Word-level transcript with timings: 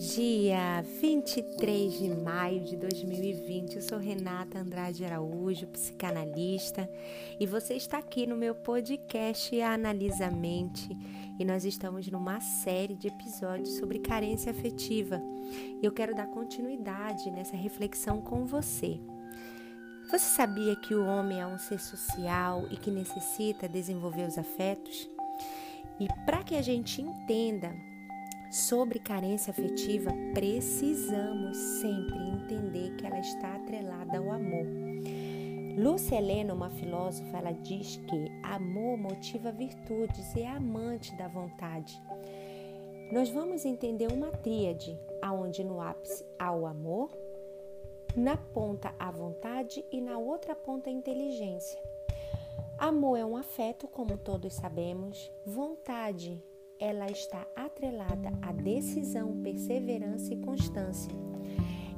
dia 0.00 0.80
23 0.80 1.92
de 1.92 2.08
maio 2.08 2.64
de 2.64 2.74
2020. 2.74 3.76
Eu 3.76 3.82
sou 3.82 3.98
Renata 3.98 4.58
Andrade 4.58 5.04
Araújo, 5.04 5.66
psicanalista, 5.66 6.88
e 7.38 7.46
você 7.46 7.74
está 7.74 7.98
aqui 7.98 8.26
no 8.26 8.34
meu 8.34 8.54
podcast 8.54 9.60
Analisa 9.60 10.28
a 10.28 10.30
Mente. 10.30 10.88
E 11.38 11.44
nós 11.44 11.66
estamos 11.66 12.08
numa 12.08 12.40
série 12.40 12.96
de 12.96 13.08
episódios 13.08 13.76
sobre 13.76 13.98
carência 13.98 14.52
afetiva. 14.52 15.20
Eu 15.82 15.92
quero 15.92 16.14
dar 16.14 16.28
continuidade 16.28 17.30
nessa 17.30 17.54
reflexão 17.54 18.22
com 18.22 18.46
você. 18.46 18.98
Você 20.10 20.34
sabia 20.34 20.76
que 20.76 20.94
o 20.94 21.04
homem 21.04 21.42
é 21.42 21.46
um 21.46 21.58
ser 21.58 21.78
social 21.78 22.66
e 22.70 22.76
que 22.78 22.90
necessita 22.90 23.68
desenvolver 23.68 24.26
os 24.26 24.38
afetos? 24.38 25.10
E 26.00 26.08
para 26.24 26.42
que 26.42 26.54
a 26.54 26.62
gente 26.62 27.02
entenda 27.02 27.70
Sobre 28.50 28.98
carência 28.98 29.52
afetiva, 29.52 30.10
precisamos 30.34 31.56
sempre 31.56 32.18
entender 32.18 32.96
que 32.96 33.06
ela 33.06 33.20
está 33.20 33.54
atrelada 33.54 34.18
ao 34.18 34.28
amor. 34.28 34.66
Lúcia 35.78 36.16
Helena, 36.16 36.52
uma 36.52 36.68
filósofa, 36.68 37.36
ela 37.36 37.52
diz 37.52 37.98
que 38.08 38.26
amor 38.42 38.98
motiva 38.98 39.52
virtudes 39.52 40.34
e 40.34 40.40
é 40.40 40.48
amante 40.48 41.14
da 41.14 41.28
vontade. 41.28 42.02
Nós 43.12 43.30
vamos 43.30 43.64
entender 43.64 44.12
uma 44.12 44.32
tríade, 44.32 44.98
aonde 45.22 45.62
no 45.62 45.80
ápice 45.80 46.26
há 46.36 46.52
o 46.52 46.66
amor, 46.66 47.16
na 48.16 48.36
ponta 48.36 48.92
a 48.98 49.12
vontade 49.12 49.84
e 49.92 50.00
na 50.00 50.18
outra 50.18 50.56
ponta 50.56 50.90
a 50.90 50.92
inteligência. 50.92 51.80
Amor 52.76 53.16
é 53.16 53.24
um 53.24 53.36
afeto, 53.36 53.86
como 53.86 54.18
todos 54.18 54.54
sabemos, 54.54 55.30
vontade 55.46 56.42
ela 56.80 57.10
está 57.10 57.46
atrelada 57.54 58.32
à 58.40 58.50
decisão, 58.52 59.36
perseverança 59.42 60.32
e 60.32 60.38
constância. 60.38 61.12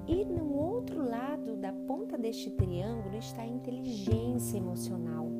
E 0.09 0.25
no 0.25 0.53
outro 0.53 1.01
lado 1.09 1.57
da 1.57 1.73
ponta 1.73 2.19
deste 2.19 2.51
triângulo 2.51 3.17
está 3.17 3.43
a 3.43 3.47
inteligência 3.47 4.57
emocional. 4.57 5.31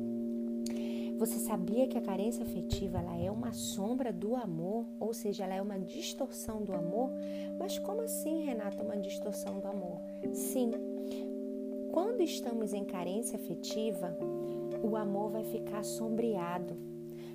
Você 1.17 1.37
sabia 1.39 1.87
que 1.87 1.97
a 1.97 2.01
carência 2.01 2.43
afetiva 2.43 2.97
ela 2.97 3.17
é 3.17 3.29
uma 3.29 3.51
sombra 3.51 4.11
do 4.11 4.35
amor, 4.35 4.85
ou 4.99 5.13
seja, 5.13 5.43
ela 5.43 5.55
é 5.55 5.61
uma 5.61 5.77
distorção 5.77 6.63
do 6.63 6.73
amor? 6.73 7.11
Mas 7.59 7.77
como 7.77 8.01
assim, 8.01 8.45
Renata, 8.45 8.81
uma 8.81 8.97
distorção 8.97 9.59
do 9.59 9.67
amor? 9.67 9.99
Sim. 10.31 10.71
Quando 11.91 12.21
estamos 12.21 12.73
em 12.73 12.83
carência 12.83 13.35
afetiva, 13.35 14.17
o 14.81 14.95
amor 14.97 15.29
vai 15.29 15.43
ficar 15.43 15.83
sombreado, 15.83 16.75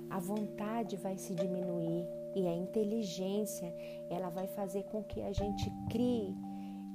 a 0.09 0.19
vontade 0.19 0.95
vai 0.97 1.17
se 1.17 1.33
diminuir 1.35 2.07
e 2.35 2.47
a 2.47 2.55
inteligência 2.55 3.73
ela 4.09 4.29
vai 4.29 4.47
fazer 4.47 4.83
com 4.83 5.03
que 5.03 5.21
a 5.21 5.31
gente 5.31 5.71
crie 5.89 6.35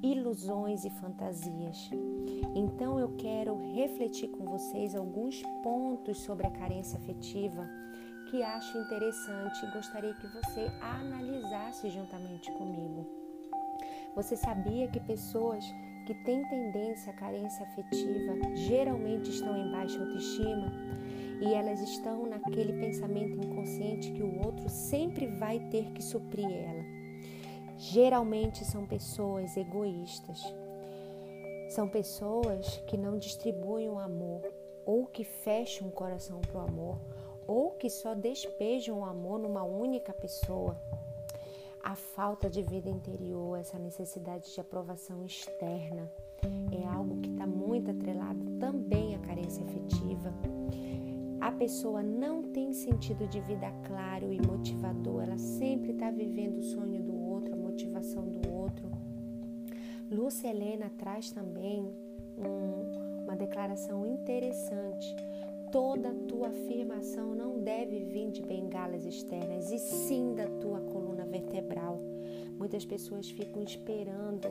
ilusões 0.02 0.84
e 0.84 0.90
fantasias. 0.90 1.90
Então 2.54 2.98
eu 2.98 3.16
quero 3.16 3.56
refletir 3.74 4.28
com 4.28 4.44
vocês 4.44 4.94
alguns 4.94 5.42
pontos 5.62 6.18
sobre 6.18 6.46
a 6.46 6.50
carência 6.50 6.98
afetiva 6.98 7.66
que 8.30 8.42
acho 8.42 8.76
interessante 8.78 9.64
e 9.64 9.70
gostaria 9.70 10.14
que 10.14 10.26
você 10.26 10.70
analisasse 10.80 11.88
juntamente 11.90 12.50
comigo. 12.52 13.06
Você 14.14 14.36
sabia 14.36 14.88
que 14.88 15.00
pessoas 15.00 15.64
que 16.06 16.14
têm 16.24 16.46
tendência 16.48 17.12
à 17.12 17.16
carência 17.16 17.64
afetiva 17.66 18.34
geralmente 18.54 19.30
estão 19.30 19.56
em 19.56 19.70
baixa 19.70 20.00
autoestima? 20.00 20.72
E 21.40 21.54
elas 21.54 21.80
estão 21.80 22.26
naquele 22.26 22.72
pensamento 22.74 23.38
inconsciente 23.38 24.12
que 24.12 24.22
o 24.22 24.44
outro 24.44 24.68
sempre 24.68 25.26
vai 25.26 25.58
ter 25.70 25.90
que 25.92 26.02
suprir 26.02 26.48
ela. 26.48 26.84
Geralmente 27.76 28.64
são 28.64 28.86
pessoas 28.86 29.56
egoístas, 29.56 30.40
são 31.68 31.88
pessoas 31.88 32.76
que 32.86 32.96
não 32.96 33.18
distribuem 33.18 33.88
o 33.88 33.98
amor, 33.98 34.42
ou 34.86 35.06
que 35.06 35.24
fecham 35.24 35.88
o 35.88 35.92
coração 35.92 36.40
para 36.40 36.58
o 36.58 36.68
amor, 36.68 36.98
ou 37.46 37.72
que 37.72 37.90
só 37.90 38.14
despejam 38.14 39.00
o 39.00 39.04
amor 39.04 39.38
numa 39.38 39.64
única 39.64 40.12
pessoa. 40.12 40.80
A 41.82 41.94
falta 41.94 42.48
de 42.48 42.62
vida 42.62 42.88
interior, 42.88 43.58
essa 43.58 43.78
necessidade 43.78 44.52
de 44.52 44.60
aprovação 44.60 45.24
externa, 45.24 46.10
é 46.72 46.86
algo 46.86 47.20
que 47.20 47.30
está 47.30 47.46
muito 47.46 47.90
atrelado 47.90 48.44
também 48.58 49.14
à 49.14 49.18
carência 49.18 49.64
afetiva 49.64 50.32
a 51.44 51.52
pessoa 51.52 52.02
não 52.02 52.42
tem 52.42 52.72
sentido 52.72 53.28
de 53.28 53.38
vida 53.38 53.70
claro 53.86 54.32
e 54.32 54.40
motivador, 54.40 55.24
ela 55.24 55.36
sempre 55.36 55.92
está 55.92 56.10
vivendo 56.10 56.56
o 56.56 56.62
sonho 56.62 57.02
do 57.02 57.14
outro, 57.14 57.52
a 57.52 57.56
motivação 57.58 58.26
do 58.26 58.50
outro. 58.50 58.90
Lúcia 60.10 60.48
Helena 60.48 60.90
traz 60.96 61.30
também 61.32 61.82
um, 62.38 63.24
uma 63.24 63.36
declaração 63.36 64.06
interessante. 64.06 65.14
Toda 65.70 66.14
tua 66.14 66.48
afirmação 66.48 67.34
não 67.34 67.62
deve 67.62 68.04
vir 68.04 68.30
de 68.30 68.40
bengalas 68.40 69.04
externas, 69.04 69.70
e 69.70 69.78
sim 69.78 70.34
da 70.34 70.46
tua 70.46 70.80
coluna 70.80 71.26
vertebral. 71.26 71.98
Muitas 72.56 72.86
pessoas 72.86 73.28
ficam 73.28 73.62
esperando 73.62 74.48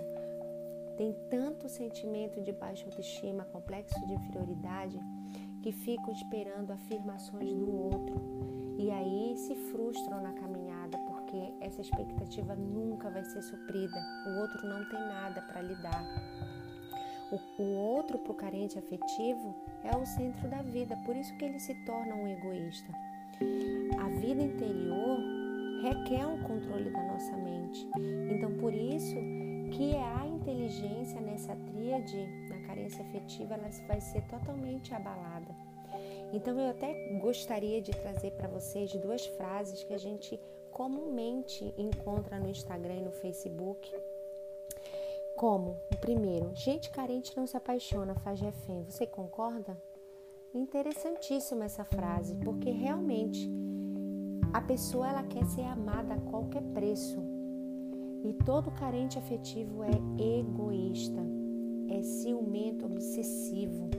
tem 0.96 1.16
tanto 1.30 1.68
sentimento 1.68 2.40
de 2.42 2.52
baixa 2.52 2.86
autoestima, 2.86 3.46
complexo 3.46 4.00
de 4.06 4.14
inferioridade, 4.14 5.00
que 5.64 5.72
ficam 5.72 6.12
esperando 6.12 6.72
afirmações 6.72 7.54
do 7.54 7.72
outro 7.72 8.22
e 8.78 8.92
aí 8.92 9.38
se 9.38 9.56
frustram 9.72 10.22
na 10.22 10.34
caminhada 10.34 10.98
porque 11.08 11.54
essa 11.62 11.80
expectativa 11.80 12.54
nunca 12.54 13.10
vai 13.10 13.24
ser 13.24 13.42
suprida. 13.42 13.98
O 14.28 14.42
outro 14.42 14.68
não 14.68 14.84
tem 14.90 15.00
nada 15.00 15.42
para 15.42 15.62
lhe 15.62 15.76
dar. 15.82 16.04
O, 17.32 17.64
o 17.64 17.76
outro, 17.78 18.20
para 18.20 18.32
o 18.34 18.36
carente 18.36 18.78
afetivo, 18.78 19.56
é 19.84 19.96
o 19.96 20.06
centro 20.06 20.50
da 20.50 20.62
vida, 20.62 20.98
por 21.06 21.16
isso 21.16 21.34
que 21.38 21.46
ele 21.46 21.60
se 21.60 21.74
torna 21.86 22.14
um 22.14 22.28
egoísta. 22.28 22.92
A 24.00 24.10
vida 24.20 24.44
interior 24.44 25.18
requer 25.82 26.28
um 26.28 26.44
controle 26.44 26.90
da 26.90 27.04
nossa 27.04 27.38
mente. 27.38 27.88
Então, 28.30 28.54
por 28.58 28.74
isso 28.74 29.16
que 29.72 29.96
é 29.96 30.04
a 30.04 30.28
inteligência 30.28 31.22
nessa 31.22 31.56
tríade, 31.56 32.28
carência 32.74 33.06
afetiva, 33.06 33.54
ela 33.54 33.70
vai 33.88 34.02
ser 34.02 34.22
totalmente 34.24 34.96
abalada. 34.96 35.56
Então 36.34 36.60
eu 36.60 36.72
até 36.72 36.92
gostaria 37.20 37.80
de 37.80 37.92
trazer 37.92 38.32
para 38.32 38.48
vocês 38.48 38.92
duas 38.96 39.28
frases 39.28 39.84
que 39.84 39.94
a 39.94 39.98
gente 40.00 40.40
comumente 40.72 41.72
encontra 41.78 42.40
no 42.40 42.50
Instagram 42.50 42.96
e 42.96 43.02
no 43.04 43.12
Facebook. 43.12 43.96
Como, 45.38 45.78
primeiro, 46.02 46.52
gente 46.56 46.90
carente 46.90 47.38
não 47.38 47.46
se 47.46 47.56
apaixona, 47.56 48.16
faz 48.16 48.42
refém. 48.42 48.84
Você 48.86 49.06
concorda? 49.06 49.80
Interessantíssima 50.52 51.66
essa 51.66 51.84
frase, 51.84 52.36
porque 52.38 52.72
realmente 52.72 53.48
a 54.52 54.62
pessoa 54.62 55.08
ela 55.10 55.24
quer 55.24 55.46
ser 55.46 55.64
amada 55.64 56.16
a 56.16 56.32
qualquer 56.32 56.64
preço. 56.74 57.22
E 58.24 58.34
todo 58.46 58.72
carente 58.72 59.20
afetivo 59.20 59.84
é 59.84 60.40
egoísta, 60.40 61.22
é 61.94 62.02
ciumento, 62.02 62.86
obsessivo. 62.86 63.90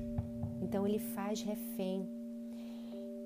Então 0.60 0.86
ele 0.86 0.98
faz 0.98 1.42
refém. 1.42 2.08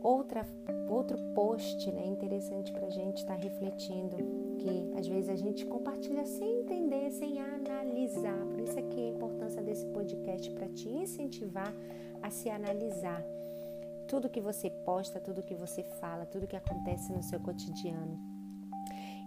Outra, 0.03 0.47
outro 0.89 1.19
post 1.35 1.91
né, 1.91 2.07
interessante 2.07 2.73
para 2.73 2.87
a 2.87 2.91
gente 2.91 3.19
estar 3.19 3.35
tá 3.35 3.43
refletindo, 3.43 4.17
que 4.59 4.93
às 4.97 5.09
vezes 5.09 5.29
a 5.29 5.35
gente 5.35 5.67
compartilha 5.67 6.25
sem 6.25 6.61
entender, 6.61 7.11
sem 7.11 7.41
analisar. 7.41 8.47
Por 8.47 8.61
isso 8.61 8.79
aqui 8.79 9.01
a 9.01 9.09
importância 9.09 9.63
desse 9.63 9.87
podcast 9.87 10.51
para 10.53 10.69
te 10.69 10.89
incentivar 10.89 11.75
a 12.23 12.31
se 12.31 12.49
analisar. 12.49 13.25
Tudo 14.07 14.31
que 14.31 14.41
você 14.41 14.71
posta, 14.71 15.21
tudo 15.21 15.43
que 15.43 15.55
você 15.55 15.83
fala, 15.83 16.25
tudo 16.25 16.47
que 16.47 16.57
acontece 16.57 17.13
no 17.13 17.23
seu 17.23 17.41
cotidiano. 17.41 18.19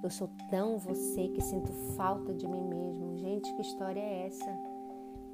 Eu 0.02 0.10
sou 0.10 0.30
tão 0.50 0.80
você 0.80 1.28
que 1.28 1.42
sinto 1.42 1.72
falta 1.96 2.34
de 2.34 2.48
mim 2.48 2.64
mesmo. 2.64 3.18
Gente, 3.18 3.54
que 3.54 3.62
história 3.62 4.00
é 4.00 4.26
essa? 4.26 4.71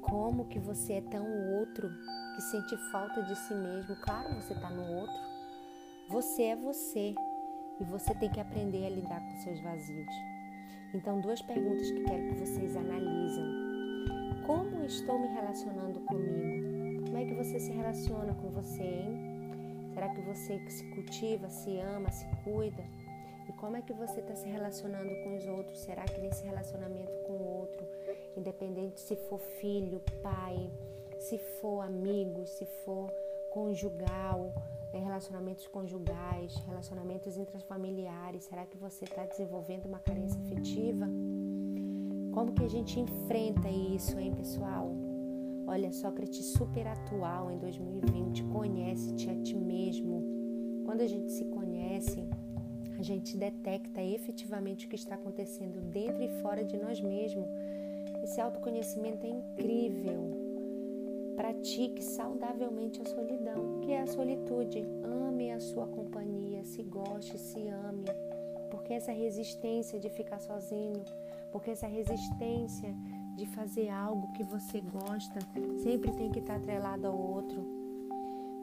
Como 0.08 0.46
que 0.46 0.58
você 0.58 0.94
é 0.94 1.00
tão 1.02 1.26
outro 1.58 1.90
que 2.34 2.40
sente 2.40 2.76
falta 2.90 3.22
de 3.22 3.36
si 3.36 3.54
mesmo? 3.54 3.94
Claro, 3.96 4.34
você 4.34 4.54
está 4.54 4.70
no 4.70 4.82
outro. 5.00 5.14
Você 6.08 6.44
é 6.44 6.56
você 6.56 7.14
e 7.78 7.84
você 7.84 8.14
tem 8.14 8.30
que 8.30 8.40
aprender 8.40 8.86
a 8.86 8.90
lidar 8.90 9.20
com 9.20 9.36
seus 9.36 9.60
vazios. 9.60 10.14
Então, 10.94 11.20
duas 11.20 11.42
perguntas 11.42 11.90
que 11.90 12.04
quero 12.04 12.28
que 12.28 12.40
vocês 12.40 12.74
analisem. 12.74 13.44
Como 14.46 14.82
estou 14.82 15.18
me 15.18 15.28
relacionando 15.28 16.00
comigo? 16.00 17.04
Como 17.04 17.18
é 17.18 17.26
que 17.26 17.34
você 17.34 17.60
se 17.60 17.70
relaciona 17.70 18.34
com 18.34 18.48
você, 18.48 18.82
hein? 18.82 19.90
Será 19.92 20.08
que 20.08 20.22
você 20.22 20.58
se 20.70 20.84
cultiva, 20.90 21.50
se 21.50 21.78
ama, 21.80 22.10
se 22.10 22.26
cuida? 22.44 22.82
E 23.46 23.52
como 23.52 23.76
é 23.76 23.82
que 23.82 23.92
você 23.92 24.20
está 24.20 24.34
se 24.34 24.48
relacionando 24.48 25.10
com 25.22 25.36
os 25.36 25.46
outros? 25.46 25.78
Será 25.80 26.04
que 26.04 26.20
nesse 26.20 26.44
relacionamento 26.44 27.12
com 27.26 27.34
o 27.34 27.58
outro, 27.60 27.86
independente 28.38 29.00
se 29.00 29.16
for 29.16 29.38
filho, 29.38 30.00
pai, 30.22 30.70
se 31.18 31.38
for 31.38 31.80
amigo, 31.80 32.46
se 32.46 32.64
for 32.84 33.10
conjugal, 33.50 34.52
né, 34.92 35.00
relacionamentos 35.00 35.66
conjugais, 35.66 36.54
relacionamentos 36.66 37.36
intrafamiliares, 37.36 38.44
será 38.44 38.64
que 38.64 38.76
você 38.76 39.04
está 39.04 39.24
desenvolvendo 39.24 39.86
uma 39.86 39.98
carência 39.98 40.40
afetiva? 40.40 41.06
Como 42.32 42.52
que 42.52 42.64
a 42.64 42.68
gente 42.68 43.00
enfrenta 43.00 43.68
isso, 43.68 44.18
hein, 44.18 44.34
pessoal? 44.34 44.92
Olha, 45.66 45.92
Sócrates 45.92 46.46
super 46.46 46.86
atual 46.86 47.50
em 47.50 47.58
2020, 47.58 48.44
conhece-te 48.44 49.28
a 49.28 49.42
ti 49.42 49.56
mesmo. 49.56 50.22
Quando 50.86 51.02
a 51.02 51.06
gente 51.06 51.30
se 51.30 51.44
conhece, 51.44 52.26
a 52.98 53.02
gente 53.02 53.36
detecta 53.36 54.02
efetivamente 54.02 54.86
o 54.86 54.88
que 54.88 54.96
está 54.96 55.14
acontecendo 55.14 55.80
dentro 55.80 56.22
e 56.22 56.40
fora 56.40 56.64
de 56.64 56.76
nós 56.76 57.00
mesmos. 57.00 57.46
Esse 58.22 58.40
autoconhecimento 58.40 59.26
é 59.26 59.30
incrível. 59.30 60.48
Pratique 61.36 62.02
saudavelmente 62.02 63.00
a 63.00 63.04
solidão, 63.04 63.80
que 63.80 63.92
é 63.92 64.00
a 64.00 64.06
solitude. 64.06 64.84
Ame 65.04 65.52
a 65.52 65.60
sua 65.60 65.86
companhia, 65.86 66.64
se 66.64 66.82
goste, 66.82 67.38
se 67.38 67.68
ame. 67.68 68.06
Porque 68.70 68.92
essa 68.92 69.12
resistência 69.12 69.98
de 69.98 70.10
ficar 70.10 70.40
sozinho, 70.40 71.04
porque 71.52 71.70
essa 71.70 71.86
resistência 71.86 72.94
de 73.36 73.46
fazer 73.46 73.88
algo 73.88 74.32
que 74.32 74.42
você 74.42 74.80
gosta 74.80 75.38
sempre 75.82 76.10
tem 76.12 76.30
que 76.30 76.40
estar 76.40 76.56
atrelado 76.56 77.06
ao 77.06 77.16
outro. 77.16 77.64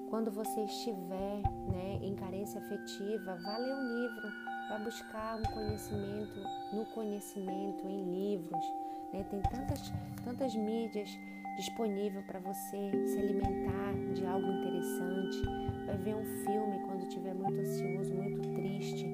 Quando 0.10 0.30
você 0.30 0.62
estiver 0.62 1.42
né, 1.72 2.00
em 2.02 2.14
carência 2.14 2.60
afetiva, 2.60 3.36
vá 3.36 3.58
ler 3.58 3.74
um 3.74 3.84
livro, 3.84 4.28
vá 4.70 4.78
buscar 4.80 5.40
um 5.40 5.44
conhecimento 5.54 6.40
no 6.74 6.86
conhecimento, 6.88 7.88
em 7.88 8.04
livros. 8.04 8.66
Né? 9.14 9.26
Tem 9.30 9.42
tantas, 9.42 9.94
tantas 10.24 10.56
mídias 10.56 11.10
disponível 11.56 12.22
para 12.24 12.40
você 12.40 12.92
se 13.08 13.18
alimentar 13.18 13.94
de 14.14 14.26
algo 14.26 14.48
interessante. 14.48 15.42
Vai 15.86 15.98
ver 15.98 16.16
um 16.16 16.26
filme 16.46 16.80
quando 16.86 17.04
estiver 17.04 17.34
muito 17.34 17.60
ansioso, 17.60 18.14
muito 18.14 18.42
triste. 18.54 19.06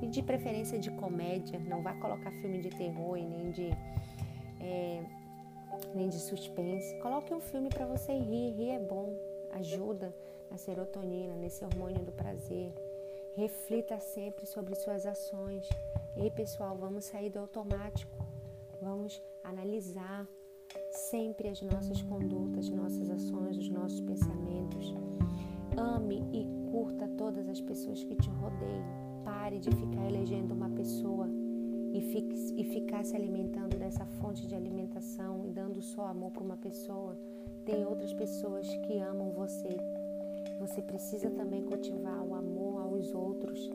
E 0.00 0.06
de 0.06 0.22
preferência 0.22 0.78
de 0.78 0.90
comédia, 0.92 1.58
não 1.60 1.82
vá 1.82 1.94
colocar 1.94 2.30
filme 2.32 2.60
de 2.60 2.70
terror 2.70 3.16
e 3.16 3.24
nem 3.24 3.50
de, 3.50 3.70
é, 4.60 5.04
nem 5.94 6.08
de 6.08 6.18
suspense. 6.18 6.96
Coloque 7.00 7.32
um 7.34 7.40
filme 7.40 7.68
para 7.68 7.86
você 7.86 8.12
rir. 8.12 8.52
Rir 8.52 8.70
é 8.70 8.78
bom, 8.78 9.14
ajuda 9.52 10.14
na 10.50 10.56
serotonina, 10.56 11.34
nesse 11.34 11.64
hormônio 11.64 12.04
do 12.04 12.12
prazer. 12.12 12.72
Reflita 13.36 13.98
sempre 13.98 14.46
sobre 14.46 14.74
suas 14.74 15.06
ações. 15.06 15.66
Ei, 16.16 16.30
pessoal, 16.30 16.76
vamos 16.76 17.06
sair 17.06 17.30
do 17.30 17.38
automático. 17.38 18.31
Vamos 18.82 19.22
analisar 19.44 20.28
sempre 20.90 21.48
as 21.48 21.62
nossas 21.62 22.02
condutas, 22.02 22.68
nossas 22.68 23.08
ações, 23.10 23.56
os 23.56 23.68
nossos 23.68 24.00
pensamentos. 24.00 24.92
Ame 25.76 26.20
e 26.32 26.44
curta 26.68 27.06
todas 27.16 27.48
as 27.48 27.60
pessoas 27.60 28.02
que 28.02 28.16
te 28.16 28.28
rodeiam. 28.28 29.22
Pare 29.24 29.60
de 29.60 29.70
ficar 29.70 30.04
elegendo 30.08 30.52
uma 30.52 30.68
pessoa 30.68 31.28
e, 31.92 32.00
fique, 32.00 32.34
e 32.60 32.64
ficar 32.64 33.04
se 33.04 33.14
alimentando 33.14 33.78
dessa 33.78 34.04
fonte 34.04 34.48
de 34.48 34.54
alimentação 34.56 35.46
e 35.46 35.50
dando 35.50 35.80
só 35.80 36.06
amor 36.06 36.32
para 36.32 36.42
uma 36.42 36.56
pessoa. 36.56 37.16
Tem 37.64 37.86
outras 37.86 38.12
pessoas 38.12 38.66
que 38.68 38.98
amam 38.98 39.30
você. 39.30 39.76
Você 40.58 40.82
precisa 40.82 41.30
também 41.30 41.62
cultivar 41.62 42.20
o 42.20 42.34
amor 42.34 42.80
aos 42.82 43.14
outros. 43.14 43.70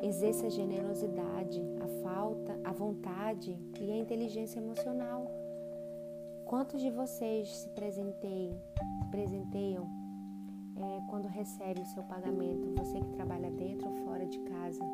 Exerça 0.00 0.46
a 0.46 0.50
generosidade, 0.50 1.60
a 1.82 2.02
falta, 2.02 2.58
a 2.64 2.72
vontade 2.72 3.58
e 3.80 3.90
a 3.90 3.96
inteligência 3.96 4.60
emocional. 4.60 5.26
Quantos 6.44 6.80
de 6.80 6.90
vocês 6.90 7.48
se 7.48 7.68
presenteiam, 7.70 8.58
se 9.02 9.10
presenteiam 9.10 9.86
é, 10.76 11.10
quando 11.10 11.26
recebe 11.26 11.80
o 11.80 11.86
seu 11.86 12.04
pagamento? 12.04 12.74
Você 12.76 13.00
que 13.00 13.10
trabalha 13.10 13.50
dentro 13.50 13.88
ou 13.88 13.94
fora 14.04 14.24
de 14.24 14.38
casa? 14.40 14.84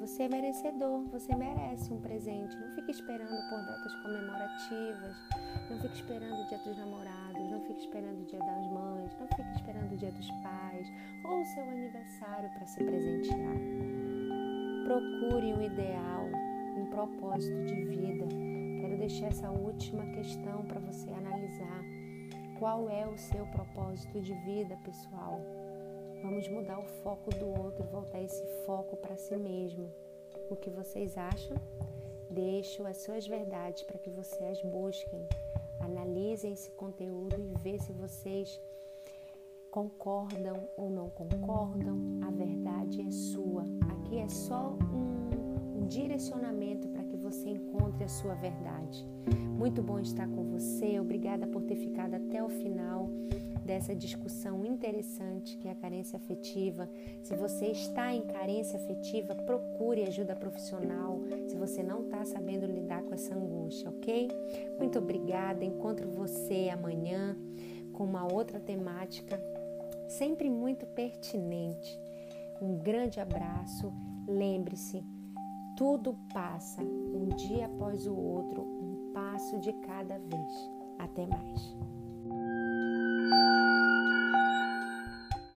Você 0.00 0.24
é 0.24 0.28
merecedor, 0.28 1.04
você 1.04 1.34
merece 1.34 1.92
um 1.92 2.00
presente. 2.00 2.54
Não 2.56 2.74
fique 2.74 2.90
esperando 2.90 3.30
por 3.48 3.64
datas 3.64 3.94
comemorativas, 4.02 5.16
não 5.70 5.80
fique 5.80 5.94
esperando 5.94 6.42
o 6.42 6.48
dia 6.48 6.58
dos 6.58 6.76
namorados, 6.76 7.50
não 7.50 7.60
fique 7.62 7.80
esperando 7.80 8.20
o 8.20 8.24
dia 8.26 8.40
das 8.40 8.66
mães, 8.66 9.16
não 9.18 9.28
fique 9.28 9.52
esperando 9.54 9.92
o 9.92 9.96
dia 9.96 10.12
dos 10.12 10.30
pais 10.42 10.88
ou 11.24 11.40
o 11.40 11.44
seu 11.46 11.62
aniversário 11.62 12.50
para 12.50 12.66
se 12.66 12.84
presentear. 12.84 14.21
Procure 14.84 15.54
um 15.54 15.62
ideal, 15.62 16.26
um 16.76 16.86
propósito 16.90 17.64
de 17.64 17.74
vida 17.84 18.26
quero 18.92 18.98
deixar 18.98 19.28
essa 19.28 19.50
última 19.50 20.04
questão 20.06 20.66
para 20.66 20.80
você 20.80 21.08
analisar. 21.10 21.82
Qual 22.58 22.90
é 22.90 23.06
o 23.06 23.16
seu 23.16 23.46
propósito 23.46 24.20
de 24.20 24.34
vida, 24.34 24.76
pessoal? 24.84 25.40
Vamos 26.20 26.48
mudar 26.48 26.78
o 26.78 26.84
foco 27.02 27.30
do 27.30 27.46
outro, 27.46 27.84
voltar 27.84 28.20
esse 28.20 28.44
foco 28.66 28.96
para 28.96 29.16
si 29.16 29.36
mesmo. 29.36 29.90
O 30.50 30.56
que 30.56 30.68
vocês 30.68 31.16
acham? 31.16 31.56
Deixo 32.28 32.86
as 32.86 32.98
suas 32.98 33.26
verdades 33.26 33.82
para 33.84 33.98
que 33.98 34.10
vocês 34.10 34.60
busquem. 34.62 35.26
Analisem 35.80 36.52
esse 36.52 36.70
conteúdo 36.72 37.36
e 37.40 37.54
vê 37.62 37.78
se 37.78 37.92
vocês 37.92 38.60
concordam 39.72 40.68
ou 40.76 40.90
não 40.90 41.08
concordam. 41.08 41.98
A 42.22 42.30
verdade 42.30 43.00
é 43.00 43.10
sua. 43.10 43.64
Aqui 43.88 44.18
é 44.18 44.28
só 44.28 44.76
um, 44.92 45.82
um 45.82 45.86
direcionamento 45.88 46.86
para 46.88 47.02
você 47.22 47.48
encontre 47.48 48.04
a 48.04 48.08
sua 48.08 48.34
verdade. 48.34 49.06
Muito 49.56 49.82
bom 49.82 49.98
estar 50.00 50.28
com 50.28 50.44
você. 50.44 50.98
Obrigada 50.98 51.46
por 51.46 51.62
ter 51.62 51.76
ficado 51.76 52.14
até 52.14 52.42
o 52.42 52.48
final 52.48 53.08
dessa 53.64 53.94
discussão 53.94 54.66
interessante 54.66 55.56
que 55.56 55.68
é 55.68 55.70
a 55.70 55.76
carência 55.76 56.16
afetiva. 56.16 56.90
Se 57.22 57.34
você 57.36 57.66
está 57.68 58.12
em 58.12 58.22
carência 58.22 58.76
afetiva, 58.76 59.34
procure 59.34 60.02
ajuda 60.02 60.34
profissional. 60.34 61.20
Se 61.48 61.56
você 61.56 61.82
não 61.82 62.02
está 62.02 62.24
sabendo 62.24 62.66
lidar 62.66 63.02
com 63.04 63.14
essa 63.14 63.34
angústia, 63.34 63.88
ok? 63.88 64.28
Muito 64.78 64.98
obrigada. 64.98 65.64
Encontro 65.64 66.10
você 66.10 66.68
amanhã 66.70 67.36
com 67.92 68.04
uma 68.04 68.30
outra 68.30 68.58
temática, 68.58 69.40
sempre 70.12 70.50
muito 70.50 70.86
pertinente. 70.86 71.98
Um 72.60 72.78
grande 72.78 73.18
abraço. 73.20 73.92
Lembre-se, 74.28 75.04
tudo 75.76 76.16
passa, 76.32 76.82
um 76.82 77.28
dia 77.36 77.66
após 77.66 78.06
o 78.06 78.14
outro, 78.14 78.62
um 78.62 79.12
passo 79.12 79.58
de 79.58 79.72
cada 79.72 80.18
vez. 80.18 80.70
Até 80.98 81.26
mais. 81.26 81.76